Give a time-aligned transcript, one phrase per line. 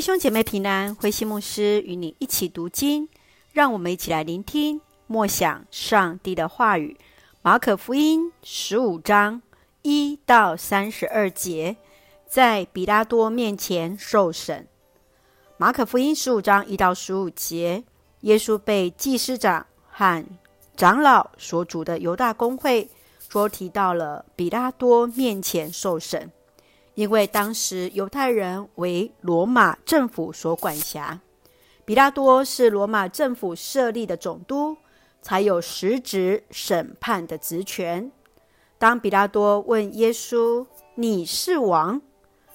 [0.00, 3.06] 弟兄姐妹平安，慧馨牧师与你一起读经，
[3.52, 6.96] 让我们一起来聆听默想上帝的话语。
[7.42, 9.42] 马可福音十五章
[9.82, 11.76] 一到三十二节，
[12.26, 14.66] 在彼拉多面前受审。
[15.58, 17.84] 马可福音十五章一到十五节，
[18.20, 20.24] 耶稣被祭司长和
[20.78, 22.88] 长老所组的犹大公会
[23.28, 26.32] 说提到了彼拉多面前受审。
[26.94, 31.20] 因为当时犹太人为罗马政府所管辖，
[31.84, 34.76] 彼拉多是罗马政府设立的总督，
[35.22, 38.10] 才有实质审判的职权。
[38.76, 42.02] 当彼拉多问耶稣：“你是王？”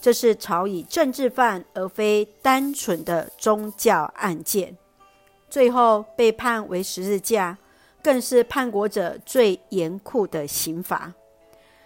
[0.00, 4.76] 这是朝以政治犯，而非单纯的宗教案件。
[5.50, 7.58] 最后被判为十字架，
[8.02, 11.12] 更是叛国者最严酷的刑罚。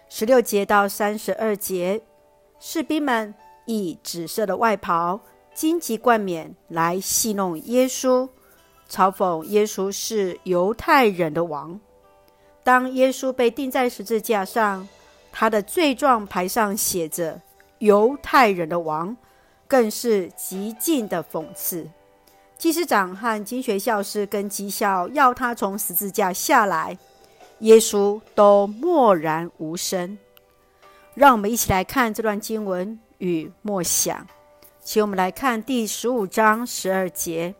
[0.09, 2.01] 十六节到三十二节。
[2.65, 3.35] 士兵们
[3.65, 5.19] 以紫色的外袍、
[5.53, 8.29] 荆棘冠冕来戏弄耶稣，
[8.89, 11.77] 嘲讽耶稣是犹太人的王。
[12.63, 14.87] 当耶稣被钉在十字架上，
[15.29, 17.41] 他的罪状牌上写着
[17.79, 19.17] “犹太人的王”，
[19.67, 21.85] 更是极尽的讽刺。
[22.57, 26.97] 祭司长和经学教师跟讥笑要他从十字架下来，
[27.59, 30.17] 耶稣都默然无声。
[31.15, 34.25] 让我们一起来看这段经文与默想。
[34.81, 37.53] 请我们来看第十五章十二节。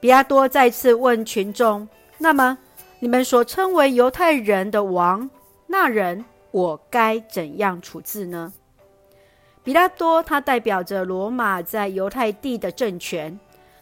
[0.00, 2.56] 彼拉多再次问群众：“那么，
[3.00, 5.28] 你们所称为犹太人的王，
[5.66, 8.52] 那人我该怎样处置呢？”
[9.64, 13.38] 彼拉多他代表着罗马在犹太地的政权，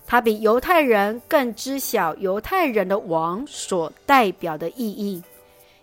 [0.07, 5.23] 他比犹太人更知晓犹太人的王所代表的意义。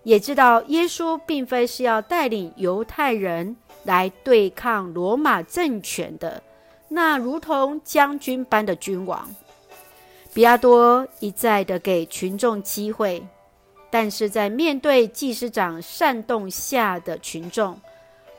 [0.04, 6.42] 也知道耶稣并非是要带领犹太人来对抗罗马政权的
[6.90, 9.30] 那如同将军般的君王。
[10.34, 13.24] 比亚多一再的给群众机会，
[13.90, 17.80] 但是在面对祭司长煽动下的群众，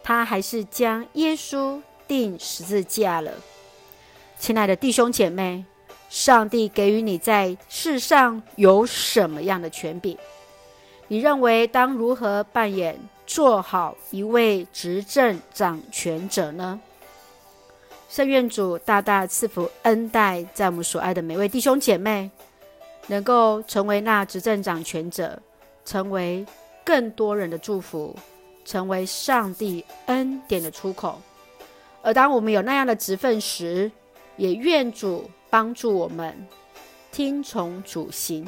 [0.02, 3.32] 他还是将耶稣钉十字架了。
[4.38, 5.64] 亲爱的弟兄姐妹，
[6.10, 10.18] 上帝给予你在世上有什么样的权柄？
[11.08, 16.80] 你认为当如何扮演做好一位执政掌权者呢？
[18.08, 22.30] 圣愿主大大赐福恩待在我们所爱的每位弟兄姐妹，
[23.08, 25.40] 能够成为那执政掌权者，
[25.84, 26.46] 成为
[26.84, 28.14] 更多人的祝福，
[28.64, 31.20] 成为上帝恩典的出口。
[32.02, 33.90] 而当我们有那样的职分时，
[34.36, 36.46] 也愿主帮助我们
[37.10, 38.46] 听从主行。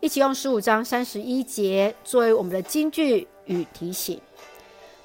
[0.00, 4.18] 一起用十五章三十一节作为我们的金句与提醒。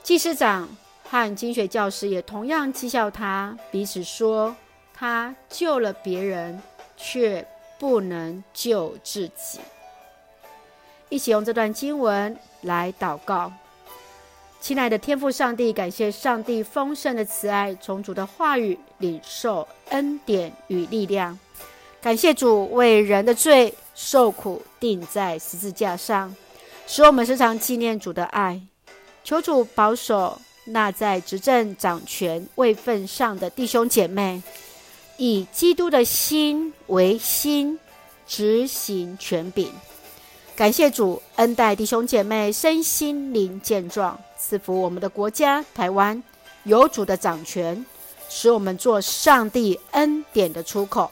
[0.02, 0.70] 祭司长
[1.04, 4.56] 和经学教师也同样讥笑他，彼此说
[4.96, 6.62] ：“他救了别人，
[6.96, 7.46] 却
[7.78, 9.60] 不能救自己。”
[11.10, 13.52] 一起用这段经文来祷告。
[14.62, 21.38] 亲爱的天父上帝，感谢上帝丰盛的慈爱，从主的话语领受恩典与力量。
[22.02, 26.36] 感谢主为人的罪受苦，钉在十字架上，
[26.86, 28.62] 使我们时常纪念主的爱。
[29.24, 34.44] 求主保守那在执政掌权位份上的弟兄姐妹，
[35.18, 37.80] 以基督的心为心，
[38.28, 39.72] 执行权柄。
[40.56, 46.22] 感谢主恩待弟兄姐妹身心灵健壮，赐福我们的国家台湾
[46.64, 47.86] 有主的掌权，
[48.30, 51.12] 使我们做上帝恩典的出口。